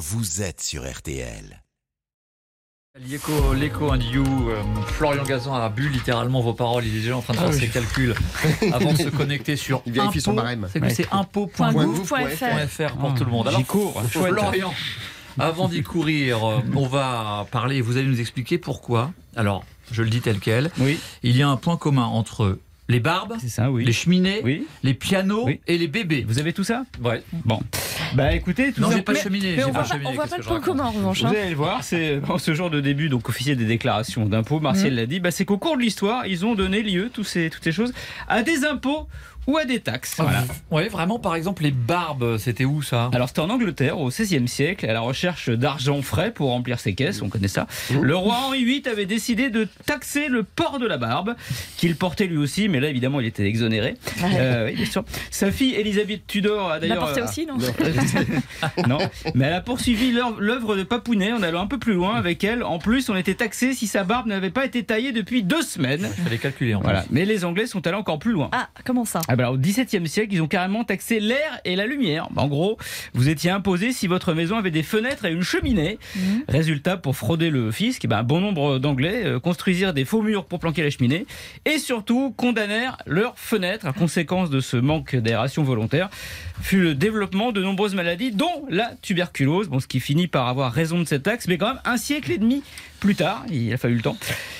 vous 0.00 0.40
êtes 0.40 0.62
sur 0.62 0.90
RTL. 0.90 1.62
L'écho, 3.06 3.52
l'écho 3.52 3.92
indiou, 3.92 4.24
euh, 4.48 4.62
Florian 4.86 5.22
Gazan 5.24 5.54
a 5.54 5.68
bu 5.68 5.90
littéralement 5.90 6.40
vos 6.40 6.54
paroles. 6.54 6.86
Il 6.86 6.96
est 6.96 7.00
déjà 7.00 7.18
en 7.18 7.20
train 7.20 7.34
de 7.34 7.38
faire 7.38 7.52
ses 7.52 7.68
calculs 7.68 8.14
avant 8.72 8.94
de 8.94 8.96
se 8.96 9.10
connecter 9.10 9.56
sur 9.56 9.82
Il 9.84 9.92
vérifie 9.92 10.22
son 10.22 10.32
barème. 10.32 10.68
C'est 10.72 10.88
c'est 10.90 11.06
impôt.gouv.fr 11.12 11.72
.gouv.fr. 11.72 12.96
pour 12.96 13.14
tout 13.14 13.24
le 13.24 13.30
monde. 13.30 13.48
Alors, 13.48 13.60
J'y 13.60 13.66
cours. 13.66 14.02
Florian, 14.04 14.72
avant 15.38 15.68
d'y 15.68 15.82
courir, 15.82 16.48
euh, 16.48 16.60
on 16.74 16.86
va 16.86 17.46
parler 17.50 17.76
et 17.76 17.80
vous 17.82 17.98
allez 17.98 18.08
nous 18.08 18.20
expliquer 18.20 18.56
pourquoi. 18.56 19.12
Alors, 19.36 19.64
je 19.92 20.02
le 20.02 20.08
dis 20.08 20.22
tel 20.22 20.40
quel. 20.40 20.70
Oui, 20.78 20.98
Il 21.22 21.36
y 21.36 21.42
a 21.42 21.48
un 21.48 21.56
point 21.56 21.76
commun 21.76 22.06
entre 22.06 22.58
les 22.90 23.00
barbes, 23.00 23.34
c'est 23.40 23.48
ça, 23.48 23.70
oui. 23.70 23.84
les 23.84 23.92
cheminées, 23.92 24.40
Oui. 24.44 24.66
les 24.82 24.94
pianos 24.94 25.44
Oui. 25.46 25.60
et 25.66 25.78
les 25.78 25.86
bébés. 25.86 26.24
Vous 26.26 26.38
avez 26.38 26.52
tout 26.52 26.64
ça 26.64 26.84
Ouais. 27.02 27.22
Bon. 27.44 27.60
Bah 28.14 28.34
écoutez, 28.34 28.72
tout 28.72 28.80
Non, 28.80 28.90
ça. 28.90 28.96
j'ai 28.96 29.02
pas 29.02 29.12
de 29.12 29.18
cheminée. 29.18 29.54
On 29.64 29.70
pas 29.70 29.70
voit 29.70 29.72
de 29.72 29.76
pas, 29.78 29.84
cheminée, 29.94 30.10
on 30.10 30.12
voit 30.14 30.26
pas 30.26 30.36
le 30.36 30.42
point 30.42 30.60
commun 30.60 30.84
en 30.84 30.90
revanche. 30.90 31.20
Vous 31.20 31.28
hein. 31.28 31.32
allez 31.40 31.50
le 31.50 31.56
voir, 31.56 31.84
c'est 31.84 32.16
bon, 32.26 32.38
ce 32.38 32.52
genre 32.54 32.70
de 32.70 32.80
début, 32.80 33.08
donc 33.08 33.28
officier 33.28 33.54
des 33.54 33.64
déclarations 33.64 34.26
d'impôts, 34.26 34.60
Martial 34.60 34.94
l'a 34.94 35.06
dit, 35.06 35.20
bah, 35.20 35.30
c'est 35.30 35.44
qu'au 35.44 35.58
cours 35.58 35.76
de 35.76 35.82
l'histoire, 35.82 36.26
ils 36.26 36.44
ont 36.44 36.54
donné 36.54 36.82
lieu, 36.82 37.10
tous 37.12 37.24
ces, 37.24 37.48
toutes 37.50 37.64
ces 37.64 37.72
choses, 37.72 37.92
à 38.28 38.42
des 38.42 38.64
impôts 38.64 39.06
ou 39.46 39.56
à 39.56 39.64
des 39.64 39.80
taxes. 39.80 40.14
Voilà. 40.18 40.44
Ouais, 40.70 40.88
vraiment, 40.88 41.18
par 41.18 41.34
exemple, 41.34 41.62
les 41.62 41.70
barbes, 41.70 42.36
c'était 42.38 42.64
où 42.64 42.82
ça? 42.82 43.10
Alors 43.12 43.28
c'était 43.28 43.40
en 43.40 43.50
Angleterre 43.50 43.98
au 43.98 44.08
XVIe 44.08 44.46
siècle, 44.48 44.88
à 44.88 44.92
la 44.92 45.00
recherche 45.00 45.48
d'argent 45.50 46.00
frais 46.02 46.30
pour 46.32 46.50
remplir 46.50 46.78
ses 46.80 46.94
caisses, 46.94 47.22
on 47.22 47.28
connaît 47.28 47.48
ça. 47.48 47.66
Le 48.00 48.14
roi 48.16 48.36
Henri 48.46 48.64
VIII 48.64 48.82
avait 48.88 49.06
décidé 49.06 49.50
de 49.50 49.66
taxer 49.86 50.28
le 50.28 50.42
port 50.42 50.78
de 50.78 50.86
la 50.86 50.98
barbe, 50.98 51.34
qu'il 51.76 51.96
portait 51.96 52.26
lui 52.26 52.36
aussi, 52.36 52.68
mais 52.68 52.80
là 52.80 52.88
évidemment 52.88 53.20
il 53.20 53.26
était 53.26 53.44
exonéré. 53.46 53.94
Euh, 54.22 54.66
oui, 54.66 54.74
bien 54.76 54.84
sûr. 54.86 55.04
Sa 55.30 55.50
fille 55.50 55.74
Elisabeth 55.74 56.26
Tudor 56.26 56.70
a 56.70 56.74
La 56.74 56.80
d'ailleurs... 56.80 56.98
portée 57.06 57.20
euh, 57.20 57.24
aussi, 57.24 57.46
non 57.46 57.56
non, 58.88 58.98
mais 59.34 59.46
elle 59.46 59.54
a 59.54 59.60
poursuivi 59.60 60.12
l'œuvre 60.12 60.36
l'œuvre 60.40 60.76
de 60.76 60.82
Papounet 60.82 61.32
en 61.32 61.42
allant 61.42 61.62
un 61.62 61.66
peu 61.66 61.78
plus 61.78 61.94
loin 61.94 62.14
avec 62.16 62.44
elle. 62.44 62.62
En 62.62 62.78
plus, 62.78 63.08
on 63.08 63.16
était 63.16 63.34
taxé 63.34 63.72
si 63.74 63.86
sa 63.86 64.04
barbe 64.04 64.26
n'avait 64.26 64.50
pas 64.50 64.64
été 64.64 64.82
taillée 64.84 65.12
depuis 65.12 65.42
deux 65.42 65.62
semaines. 65.62 66.08
Il 66.18 66.24
fallait 66.24 66.38
calculer 66.38 66.74
en 66.74 66.80
Voilà. 66.80 67.02
plus. 67.02 67.08
Mais 67.12 67.24
les 67.24 67.44
Anglais 67.44 67.66
sont 67.66 67.86
allés 67.86 67.96
encore 67.96 68.18
plus 68.18 68.32
loin. 68.32 68.48
Ah, 68.52 68.68
comment 68.84 69.04
ça? 69.04 69.20
Ah 69.30 69.36
bah 69.36 69.44
alors, 69.44 69.54
au 69.54 69.58
XVIIe 69.58 70.08
siècle, 70.08 70.34
ils 70.34 70.42
ont 70.42 70.48
carrément 70.48 70.82
taxé 70.82 71.20
l'air 71.20 71.60
et 71.64 71.76
la 71.76 71.86
lumière. 71.86 72.26
Bah, 72.32 72.42
En 72.42 72.48
gros, 72.48 72.78
vous 73.14 73.28
étiez 73.28 73.48
imposé 73.48 73.92
si 73.92 74.08
votre 74.08 74.34
maison 74.34 74.56
avait 74.56 74.72
des 74.72 74.82
fenêtres 74.82 75.24
et 75.24 75.30
une 75.30 75.44
cheminée. 75.44 76.00
Mhm. 76.16 76.42
Résultat, 76.48 76.96
pour 76.96 77.14
frauder 77.14 77.48
le 77.48 77.70
fisc, 77.70 78.04
ben, 78.08 78.18
un 78.18 78.22
bon 78.24 78.40
nombre 78.40 78.80
d'Anglais 78.80 79.22
euh, 79.24 79.38
construisirent 79.38 79.94
des 79.94 80.04
faux 80.04 80.22
murs 80.22 80.46
pour 80.46 80.58
planquer 80.58 80.82
la 80.82 80.90
cheminée 80.90 81.26
et 81.64 81.78
surtout 81.78 82.34
condamnèrent 82.36 82.96
leurs 83.06 83.38
fenêtres. 83.38 83.86
À 83.86 83.92
conséquence 83.92 84.50
de 84.50 84.58
ce 84.58 84.76
manque 84.76 85.14
d'aération 85.14 85.62
volontaire, 85.62 86.10
fut 86.60 86.80
le 86.80 86.96
développement 86.96 87.52
de 87.52 87.62
nombreuses 87.62 87.94
maladies, 87.94 88.32
dont 88.32 88.66
la 88.68 88.90
tuberculose. 89.00 89.68
Bon, 89.68 89.78
ce 89.78 89.86
qui 89.86 90.00
finit 90.00 90.26
par 90.26 90.48
avoir 90.48 90.72
raison 90.72 90.98
de 90.98 91.04
cette 91.04 91.22
taxe, 91.22 91.46
mais 91.46 91.56
quand 91.56 91.68
même 91.68 91.82
un 91.84 91.98
siècle 91.98 92.32
et 92.32 92.38
demi 92.38 92.64
plus 93.00 93.14
tard, 93.14 93.44
il 93.50 93.72
a 93.72 93.76
fallu 93.78 93.96
le 93.96 94.02
temps. 94.02 94.16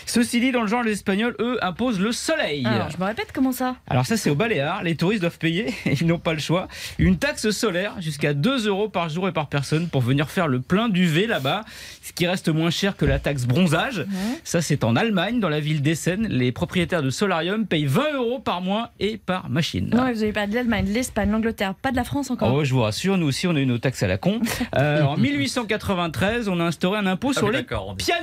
Ceci 0.06 0.40
dit, 0.40 0.50
dans 0.50 0.62
le 0.62 0.66
genre, 0.66 0.82
les 0.82 0.92
Espagnols, 0.92 1.36
eux, 1.40 1.58
imposent 1.62 2.00
le 2.00 2.10
soleil. 2.12 2.66
Alors, 2.66 2.90
je 2.90 2.96
me 2.98 3.04
répète, 3.04 3.28
comment 3.32 3.52
ça? 3.52 3.76
Alors 3.88 4.06
ça 4.06 4.16
c'est 4.16 4.30
au 4.30 4.34
Baléares, 4.34 4.82
les 4.82 4.96
touristes 4.96 5.20
doivent 5.20 5.38
payer, 5.38 5.72
et 5.86 5.92
ils 6.00 6.06
n'ont 6.06 6.18
pas 6.18 6.32
le 6.32 6.38
choix, 6.40 6.66
une 6.98 7.16
taxe 7.18 7.50
solaire 7.50 7.94
jusqu'à 8.00 8.34
2 8.34 8.66
euros 8.66 8.88
par 8.88 9.08
jour 9.08 9.28
et 9.28 9.32
par 9.32 9.48
personne 9.48 9.88
pour 9.88 10.00
venir 10.00 10.30
faire 10.30 10.48
le 10.48 10.60
plein 10.60 10.88
d'UV 10.88 11.26
là-bas, 11.26 11.64
ce 12.02 12.12
qui 12.12 12.26
reste 12.26 12.48
moins 12.48 12.70
cher 12.70 12.96
que 12.96 13.04
la 13.04 13.18
taxe 13.18 13.44
bronzage. 13.44 14.04
Ça 14.44 14.62
c'est 14.62 14.82
en 14.84 14.96
Allemagne, 14.96 15.38
dans 15.40 15.48
la 15.48 15.60
ville 15.60 15.82
d'Essen, 15.82 16.26
les 16.28 16.50
propriétaires 16.52 17.02
de 17.02 17.10
solarium 17.10 17.66
payent 17.66 17.86
20 17.86 18.14
euros 18.14 18.38
par 18.38 18.60
mois 18.62 18.90
et 18.98 19.16
par 19.18 19.48
machine. 19.50 19.90
Non, 19.92 20.10
vous 20.12 20.22
avez 20.22 20.32
pas 20.32 20.46
de 20.46 20.54
l'Allemagne, 20.54 20.86
de 20.86 20.92
l'Espagne, 20.92 21.30
l'Angleterre, 21.30 21.74
pas 21.74 21.90
de 21.90 21.96
la 21.96 22.04
France 22.04 22.30
encore. 22.30 22.52
Oh, 22.52 22.64
je 22.64 22.72
vous 22.72 22.80
rassure, 22.82 23.16
nous 23.18 23.26
aussi 23.26 23.46
on 23.46 23.54
a 23.54 23.60
eu 23.60 23.66
nos 23.66 23.78
taxes 23.78 24.02
à 24.02 24.06
la 24.08 24.18
con. 24.18 24.40
Euh, 24.76 25.02
en 25.02 25.16
1893, 25.16 26.48
on 26.48 26.60
a 26.60 26.64
instauré 26.64 26.98
un 26.98 27.06
impôt 27.06 27.32
Ah 27.34 27.38
sur 27.38 27.50
les 27.50 27.58
est- 27.58 27.64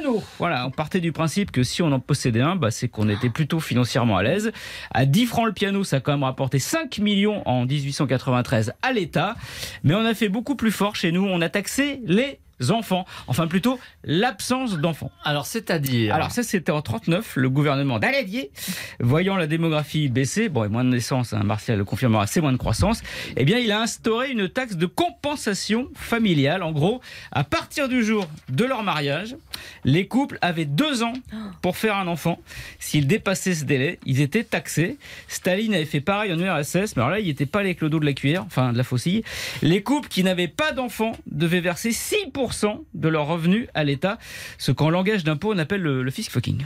piano. 0.07 0.23
Voilà, 0.39 0.67
on 0.67 0.71
partait 0.71 0.99
du 0.99 1.11
principe 1.11 1.51
que 1.51 1.63
si 1.63 1.81
on 1.81 1.91
en 1.91 1.99
possédait 1.99 2.41
un, 2.41 2.55
bah, 2.55 2.71
c'est 2.71 2.87
qu'on 2.87 3.09
était 3.09 3.29
plutôt 3.29 3.59
financièrement 3.59 4.17
à 4.17 4.23
l'aise. 4.23 4.51
À 4.91 5.05
10 5.05 5.25
francs 5.25 5.45
le 5.45 5.53
piano, 5.53 5.83
ça 5.83 5.97
a 5.97 5.99
quand 5.99 6.11
même 6.11 6.23
rapporté 6.23 6.59
5 6.59 6.99
millions 6.99 7.47
en 7.47 7.65
1893 7.65 8.73
à 8.81 8.93
l'État. 8.93 9.35
Mais 9.83 9.95
on 9.95 10.05
a 10.05 10.13
fait 10.13 10.29
beaucoup 10.29 10.55
plus 10.55 10.71
fort 10.71 10.95
chez 10.95 11.11
nous. 11.11 11.25
On 11.25 11.41
a 11.41 11.49
taxé 11.49 12.01
les 12.05 12.39
enfants. 12.69 13.05
Enfin, 13.27 13.47
plutôt 13.47 13.79
l'absence 14.03 14.77
d'enfants. 14.77 15.11
Alors, 15.23 15.45
c'est-à-dire. 15.45 16.13
Alors 16.13 16.31
ça, 16.31 16.43
c'était 16.43 16.71
en 16.71 16.81
39, 16.81 17.35
le 17.35 17.49
gouvernement 17.49 17.99
d'Aladier, 17.99 18.51
voyant 18.99 19.35
la 19.35 19.47
démographie 19.47 20.09
baisser, 20.09 20.49
bon, 20.49 20.63
et 20.63 20.67
moins 20.67 20.83
de 20.83 20.89
naissances, 20.89 21.33
hein, 21.33 21.43
Martial 21.43 21.77
le 21.77 21.85
confirmera, 21.85 22.27
c'est 22.27 22.41
moins 22.41 22.51
de 22.51 22.57
croissance, 22.57 23.03
eh 23.35 23.45
bien, 23.45 23.59
il 23.59 23.71
a 23.71 23.81
instauré 23.81 24.31
une 24.31 24.49
taxe 24.49 24.75
de 24.75 24.85
compensation 24.85 25.89
familiale. 25.95 26.63
En 26.63 26.71
gros, 26.71 27.01
à 27.31 27.43
partir 27.43 27.87
du 27.87 28.03
jour 28.03 28.27
de 28.49 28.65
leur 28.65 28.83
mariage, 28.83 29.35
les 29.87 30.05
couples 30.05 30.37
avaient 30.41 30.65
deux 30.65 31.01
ans 31.01 31.13
pour 31.63 31.77
faire 31.77 31.95
un 31.95 32.07
enfant. 32.07 32.39
S'ils 32.77 33.07
dépassaient 33.07 33.55
ce 33.55 33.63
délai, 33.63 33.99
ils 34.05 34.21
étaient 34.21 34.43
taxés. 34.43 34.97
Staline 35.29 35.73
avait 35.73 35.85
fait 35.85 36.01
pareil 36.01 36.31
en 36.33 36.37
URSS, 36.37 36.95
mais 36.95 37.01
alors 37.01 37.09
là, 37.09 37.19
il 37.19 37.27
n'était 37.27 37.45
pas 37.47 37.61
avec 37.61 37.81
le 37.81 37.89
dos 37.89 37.99
de 37.99 38.05
la 38.05 38.13
cuillère, 38.13 38.43
enfin 38.43 38.73
de 38.73 38.77
la 38.77 38.83
faucille. 38.83 39.23
Les 39.61 39.81
couples 39.81 40.09
qui 40.09 40.23
n'avaient 40.23 40.49
pas 40.49 40.73
d'enfants 40.73 41.13
devaient 41.25 41.61
verser 41.61 41.91
6% 41.91 42.83
de 42.93 43.07
leurs 43.07 43.27
revenus 43.27 43.67
à 43.73 43.85
l'État, 43.85 44.19
ce 44.57 44.73
qu'en 44.73 44.89
langage 44.89 45.23
d'impôt 45.23 45.53
on 45.53 45.57
appelle 45.57 45.81
le, 45.81 46.11
fisc 46.11 46.31
fucking. 46.31 46.63